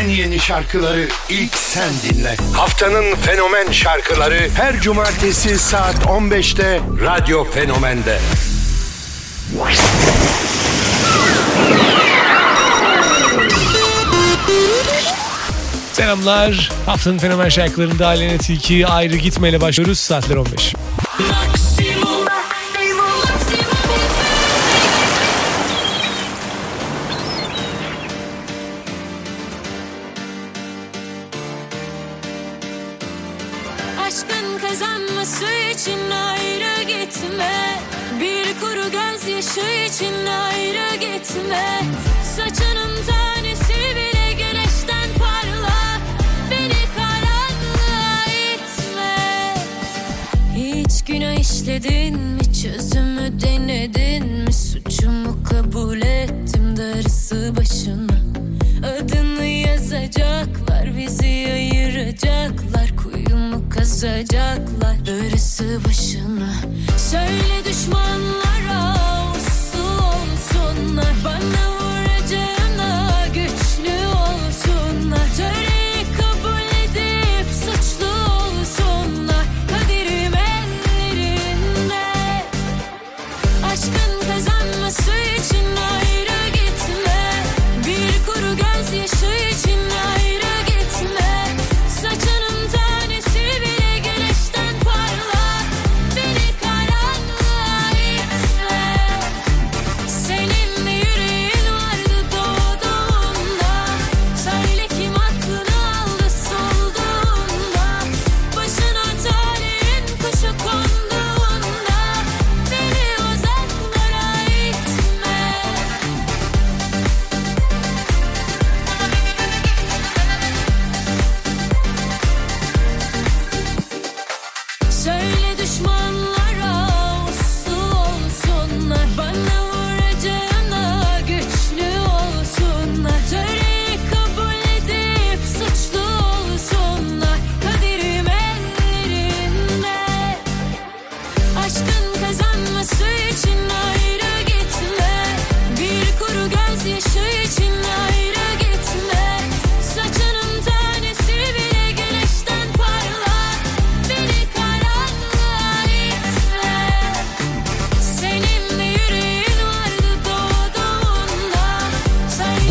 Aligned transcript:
En 0.00 0.08
yeni 0.08 0.38
şarkıları 0.38 1.08
ilk 1.28 1.54
sen 1.54 1.90
dinle. 2.02 2.36
Haftanın 2.52 3.14
fenomen 3.14 3.72
şarkıları 3.72 4.48
her 4.54 4.80
cumartesi 4.80 5.58
saat 5.58 5.94
15'te 5.94 6.80
Radyo 7.04 7.44
Fenomen'de. 7.44 8.18
Selamlar. 15.92 16.70
Haftanın 16.86 17.18
fenomen 17.18 17.48
şarkılarında 17.48 18.06
Aleyna 18.06 18.38
Tilki 18.38 18.86
ayrı 18.86 19.16
gitmeyle 19.16 19.60
başlıyoruz. 19.60 19.98
Saatler 19.98 20.36
15. 20.36 20.52
Aşkın 20.54 21.69
gitme. 41.34 41.82
Saçının 42.36 42.94
tanesi 43.06 43.72
bile 43.72 44.32
güneşten 44.32 45.08
parla. 45.18 46.00
Beni 46.50 46.82
karanlığa 46.96 48.24
itme. 48.54 49.54
Hiç 50.56 51.04
günah 51.04 51.40
işledin 51.40 52.18
mi? 52.18 52.54
Çözümü 52.62 53.40
denedin 53.40 54.44
mi? 54.44 54.52
Suçumu 54.52 55.44
kabul 55.44 56.02
ettim 56.02 56.76
darısı 56.76 57.56
başına. 57.56 58.20
Adını 58.78 59.46
yazacaklar 59.46 60.96
bizi 60.96 61.48
ayıracaklar. 61.52 62.96
Kuyumu 62.96 63.68
kazacaklar 63.70 65.06
darısı 65.06 65.80
başına. 65.84 66.52
Söyle 66.96 67.64
düşmanlara 67.64 68.99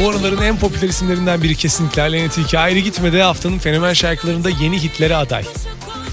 Söyle 0.09 0.21
Bu 0.23 0.27
araların 0.27 0.45
en 0.45 0.57
popüler 0.57 0.89
isimlerinden 0.89 1.43
biri 1.43 1.55
kesinlikle 1.55 2.01
Aleyna 2.01 2.29
Tilki 2.29 2.59
ayrı 2.59 2.79
gitmedi. 2.79 3.21
Haftanın 3.21 3.57
fenomen 3.57 3.93
şarkılarında 3.93 4.49
yeni 4.49 4.83
hitlere 4.83 5.15
aday. 5.15 5.43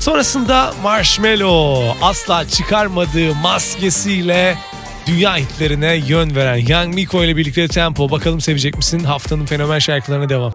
Sonrasında 0.00 0.74
Marshmello 0.82 1.82
asla 2.02 2.48
çıkarmadığı 2.48 3.34
maskesiyle 3.34 4.58
dünya 5.06 5.36
hitlerine 5.36 5.94
yön 5.94 6.36
veren 6.36 6.66
Young 6.66 6.94
Miko 6.94 7.24
ile 7.24 7.36
birlikte 7.36 7.68
Tempo. 7.68 8.10
Bakalım 8.10 8.40
sevecek 8.40 8.76
misin? 8.76 8.98
Haftanın 8.98 9.46
fenomen 9.46 9.78
şarkılarına 9.78 10.28
devam. 10.28 10.52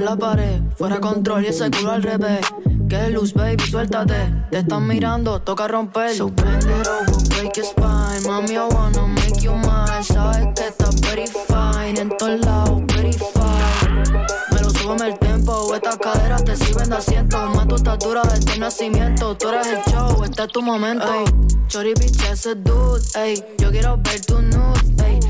La 0.00 0.16
pared, 0.16 0.60
fuera 0.78 1.00
control 1.00 1.42
y 1.42 1.48
ese 1.48 1.70
culo 1.70 1.90
al. 1.90 2.69
Que 2.90 3.08
luz, 3.08 3.32
baby, 3.34 3.62
suéltate. 3.70 4.34
Te 4.50 4.58
están 4.58 4.84
mirando, 4.84 5.40
toca 5.40 5.68
romper. 5.68 6.12
So 6.12 6.28
bend 6.28 6.64
it 6.64 6.88
over, 6.88 7.28
break 7.28 7.56
your 7.56 7.64
spine. 7.64 8.20
Mami, 8.26 8.56
I 8.56 8.66
wanna 8.74 9.06
make 9.06 9.40
you 9.40 9.52
mine. 9.52 10.02
Sabes 10.02 10.48
que 10.56 10.66
estás 10.66 11.00
very 11.02 11.24
fine. 11.46 12.00
En 12.00 12.08
todos 12.18 12.44
lados, 12.44 12.82
very 12.88 13.12
fine. 13.12 14.26
Me 14.50 14.60
lo 14.60 14.70
súbeme 14.70 15.06
el 15.06 15.18
tempo. 15.20 15.72
Estas 15.72 15.98
caderas 15.98 16.44
te 16.44 16.56
sirven 16.56 16.90
de 16.90 16.96
asiento. 16.96 17.38
Más 17.54 17.68
tu 17.68 17.76
estatura 17.76 18.22
desde 18.22 18.54
el 18.54 18.58
nacimiento. 18.60 19.36
Tú 19.36 19.50
eres 19.50 19.68
el 19.68 19.92
show, 19.92 20.24
este 20.24 20.42
es 20.42 20.48
tu 20.48 20.60
momento. 20.60 21.06
Ey, 21.14 21.24
Chori, 21.68 21.94
bitch, 21.94 22.24
ese 22.28 22.56
dude. 22.56 23.02
Ey, 23.14 23.40
yo 23.58 23.70
quiero 23.70 23.98
ver 23.98 24.20
tu 24.26 24.42
nude. 24.42 25.04
Ey, 25.06 25.20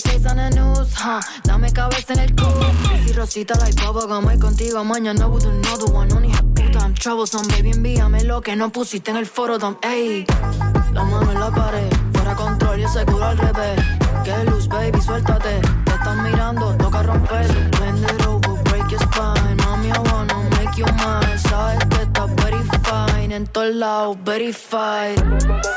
seis 0.00 0.24
on 0.24 0.38
the 0.38 0.48
news. 0.58 0.88
Huh. 0.96 1.20
Dame 1.44 1.70
cabeza 1.70 2.14
en 2.14 2.20
el 2.20 2.34
culo. 2.34 2.66
Si 3.06 3.12
Rosita 3.12 3.58
like 3.58 3.78
bubblegum. 3.84 4.24
Hoy 4.26 4.38
contigo, 4.38 4.82
mañana 4.84 5.28
with 5.28 5.44
another 5.44 5.92
one. 5.92 6.08
No, 6.08 6.16
I'm 6.16 6.53
troublesome. 7.04 7.46
Baby, 7.48 7.72
envíame 7.72 8.24
lo 8.24 8.40
que 8.40 8.56
no 8.56 8.70
pusiste 8.70 9.10
en 9.10 9.18
el 9.18 9.26
foro. 9.26 9.58
Dom. 9.58 9.76
Ey, 9.82 10.24
la 10.94 11.04
mano 11.04 11.30
en 11.32 11.38
la 11.38 11.50
pared. 11.50 11.92
Fuera 12.14 12.34
control 12.34 12.80
y 12.80 12.84
ese 12.84 13.04
culo 13.04 13.26
al 13.26 13.36
revés. 13.36 13.78
Que 14.24 14.50
luz, 14.50 14.66
baby, 14.68 14.98
suéltate. 15.02 15.60
Te 15.84 15.90
están 15.90 16.22
mirando, 16.22 16.74
toca 16.78 17.02
romper. 17.02 17.46
Bend 17.78 18.04
it 18.04 18.26
over, 18.26 18.62
break 18.64 18.88
your 18.88 19.00
spine. 19.02 19.56
Mami, 19.56 19.88
I 19.88 19.98
wanna 20.10 20.34
make 20.56 20.74
you 20.78 20.86
mine. 20.96 21.38
Sabes 21.38 21.84
que 21.90 22.02
estás 22.04 22.34
very 22.36 22.62
fine. 22.82 23.34
En 23.34 23.46
todos 23.48 23.74
lados, 23.74 24.16
very 24.24 24.54
fine. 24.54 25.22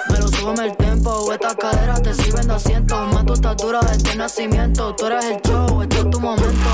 Me 0.09 0.19
lo 0.19 0.29
súbeme 0.29 0.67
el 0.67 0.77
tempo. 0.77 1.33
Estas 1.33 1.55
caderas 1.55 2.01
te 2.03 2.13
sirven 2.13 2.47
de 2.47 2.53
asiento. 2.53 2.95
Más 3.07 3.25
tu 3.25 3.33
estatura 3.33 3.81
desde 3.81 4.15
nacimiento. 4.15 4.95
Tú 4.95 5.07
eres 5.07 5.25
el 5.25 5.41
show, 5.41 5.81
este 5.81 5.97
es 5.99 6.09
tu 6.09 6.21
momento. 6.21 6.69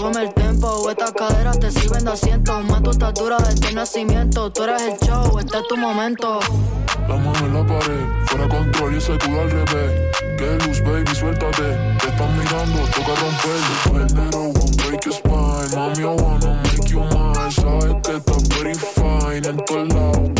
Súbeme 0.00 0.22
el 0.22 0.32
tempo. 0.32 0.88
Estas 0.88 1.12
caderas 1.12 1.60
te 1.60 1.70
sirven 1.70 2.06
de 2.06 2.12
asiento. 2.12 2.58
Más 2.62 2.82
tu 2.82 2.90
estatura 2.90 3.36
desde 3.36 3.70
nacimiento. 3.74 4.50
Tú 4.50 4.62
eres 4.62 4.80
el 4.80 4.98
show, 5.06 5.38
este 5.38 5.58
es 5.58 5.68
tu 5.68 5.76
momento. 5.76 6.40
La 7.06 7.16
mano 7.16 7.38
en 7.46 7.52
la 7.52 7.66
pared, 7.66 8.06
fuera 8.24 8.48
control 8.48 8.94
y 8.94 8.96
ese 8.96 9.18
culo 9.18 9.42
al 9.42 9.50
revés. 9.50 10.16
Que 10.38 10.66
luz, 10.66 10.80
baby, 10.84 11.14
suéltate. 11.14 11.76
Te 11.98 12.08
están 12.08 12.38
mirando, 12.38 12.80
toca 12.96 13.14
romper. 13.20 13.60
It 14.00 14.34
over, 14.34 14.88
break 14.88 15.04
your 15.04 15.12
spine. 15.12 15.68
Mami, 15.76 16.00
I 16.00 16.22
wanna 16.22 16.62
make 16.62 16.88
you 16.88 17.00
mine. 17.00 17.50
Sabes 17.52 17.94
que 18.02 18.16
estás 18.16 18.48
very 18.48 18.74
fine. 18.74 19.46
En 19.46 19.62
todos 19.66 19.86
lados, 19.92 20.30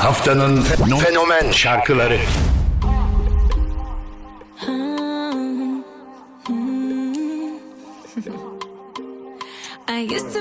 Haftanın 0.00 0.62
fe- 0.62 0.98
fenomen 0.98 1.50
şarkıları. 1.50 2.18
I 9.88 10.02
used 10.14 10.32
to 10.32 10.39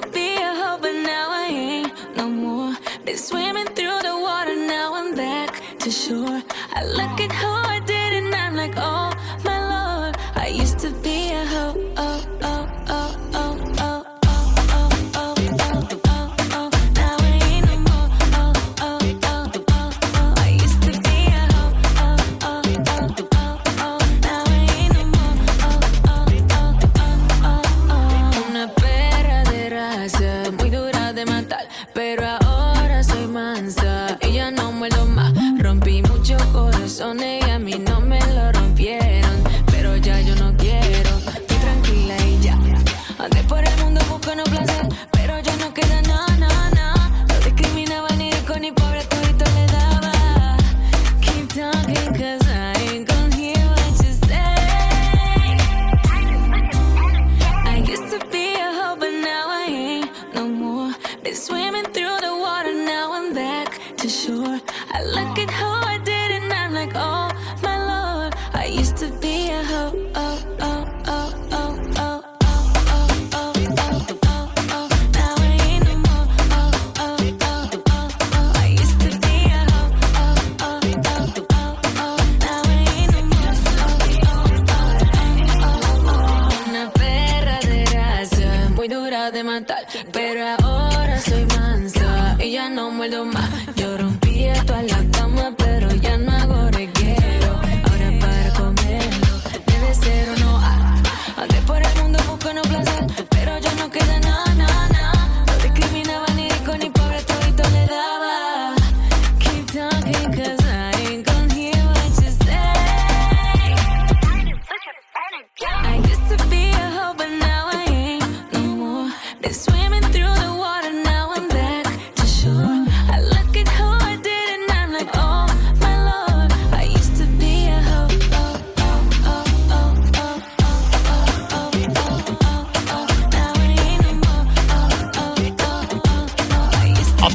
son 36.99 37.28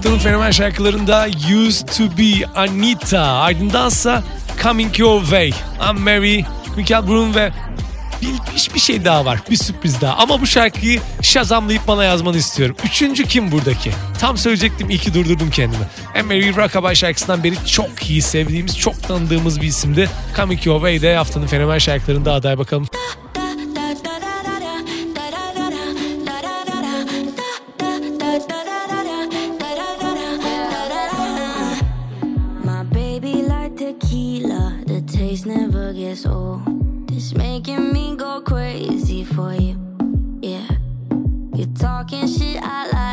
haftanın 0.05 0.19
fenomen 0.19 0.51
şarkılarında 0.51 1.27
Used 1.56 1.89
To 1.89 2.05
Be 2.19 2.47
Anita 2.55 3.21
ardındansa 3.21 4.23
Coming 4.62 4.99
Your 4.99 5.21
Way, 5.21 5.49
I'm 5.91 6.01
Mary, 6.01 6.43
Michael 6.77 7.06
Brun 7.06 7.35
ve 7.35 7.53
bilmiş 8.23 8.75
bir 8.75 8.81
şey 8.81 9.05
daha 9.05 9.25
var. 9.25 9.41
Bir 9.51 9.56
sürpriz 9.56 10.01
daha. 10.01 10.17
Ama 10.17 10.41
bu 10.41 10.47
şarkıyı 10.47 11.01
şazamlayıp 11.23 11.89
bana 11.89 12.05
yazmanı 12.05 12.37
istiyorum. 12.37 12.77
Üçüncü 12.85 13.25
kim 13.25 13.53
buradaki? 13.53 13.91
Tam 14.19 14.39
söyleyecektim. 14.39 14.91
İyi 14.91 14.99
ki 14.99 15.15
durdurdum 15.15 15.51
kendimi. 15.51 15.85
Emery 16.15 16.56
Rockabye 16.56 16.95
şarkısından 16.95 17.45
beri 17.45 17.67
çok 17.67 18.11
iyi 18.11 18.23
sevdiğimiz, 18.23 18.79
çok 18.79 19.03
tanıdığımız 19.03 19.61
bir 19.61 19.67
isimdi. 19.67 20.11
Coming 20.37 20.67
Your 20.67 20.77
Way'de 20.77 21.17
haftanın 21.17 21.47
fenomen 21.47 21.79
şarkılarında 21.79 22.33
aday 22.33 22.59
bakalım. 22.59 22.87
making 37.55 37.93
me 37.93 38.17
go 38.17 38.41
crazy 38.41 39.23
for 39.23 39.55
you. 39.55 39.79
Yeah, 40.43 40.69
you're 41.55 41.73
talking 41.79 42.27
shit 42.27 42.61
I 42.61 42.91
like. 42.91 43.04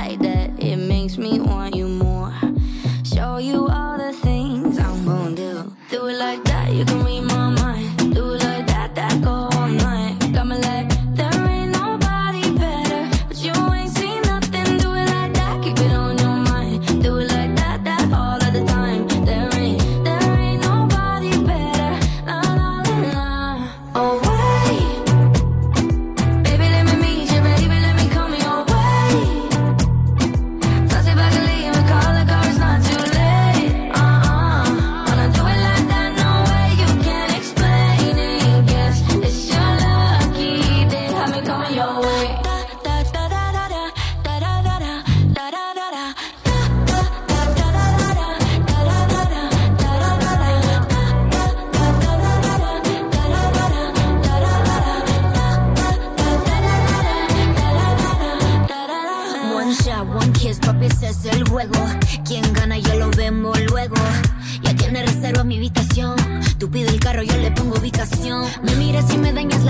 A 65.40 65.44
mi 65.46 65.58
habitación. 65.58 66.16
Tú 66.60 66.70
pides 66.70 66.92
el 66.92 67.00
carro, 67.00 67.24
yo 67.24 67.36
le 67.38 67.52
pongo 67.52 67.80
ubicación. 67.80 68.46
Me 68.64 68.76
miras 68.76 69.12
y 69.14 69.18
me 69.18 69.32
dañas 69.32 69.61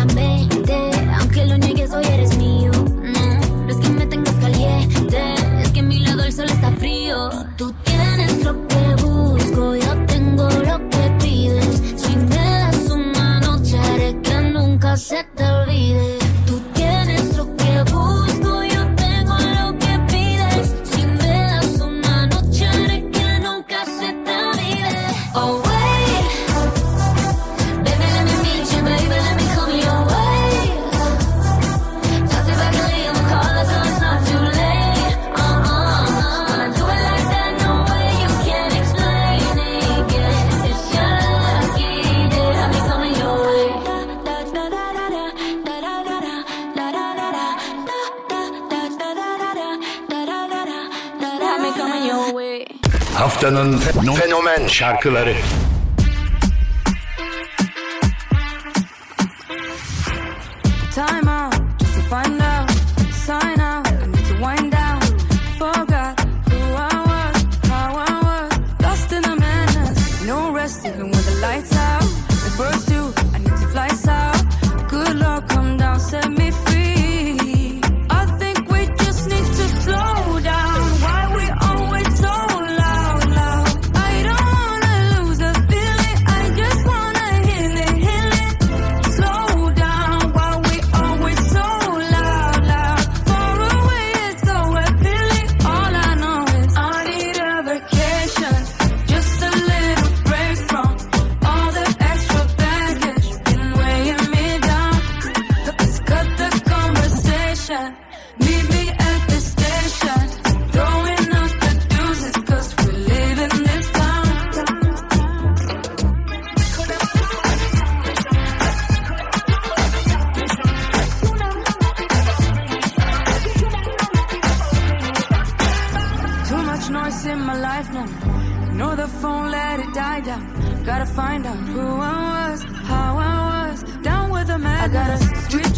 haftanın 53.41 53.77
fenomen 54.15 54.67
şarkıları. 54.67 55.35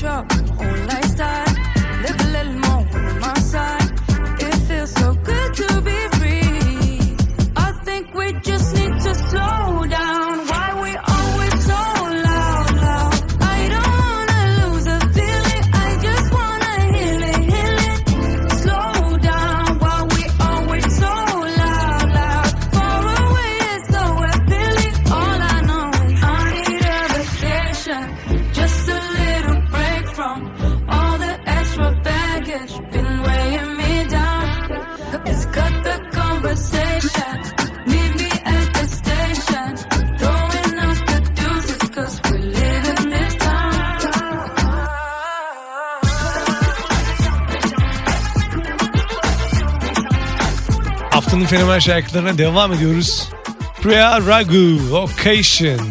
Oh, 0.05 0.25
yeah. 0.59 0.92
haftanın 51.33 51.57
fenomen 51.57 51.79
şarkılarına 51.79 52.37
devam 52.37 52.73
ediyoruz. 52.73 53.29
Priya 53.81 54.21
Ragu, 54.21 54.95
Occasion. 54.97 55.87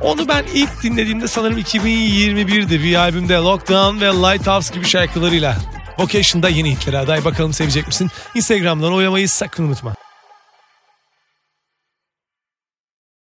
Onu 0.00 0.28
ben 0.28 0.44
ilk 0.54 0.82
dinlediğimde 0.82 1.28
sanırım 1.28 1.58
2021'di. 1.58 2.82
Bir 2.82 2.94
albümde 2.94 3.34
Lockdown 3.34 4.00
ve 4.00 4.06
Lighthouse 4.06 4.74
gibi 4.74 4.84
şarkılarıyla. 4.84 5.56
Vocation'da 5.98 6.48
yeni 6.48 6.70
hitlere 6.70 6.98
aday. 6.98 7.24
Bakalım 7.24 7.52
sevecek 7.52 7.86
misin? 7.86 8.10
Instagram'dan 8.34 8.92
oylamayı 8.92 9.28
sakın 9.28 9.64
unutma. 9.64 9.94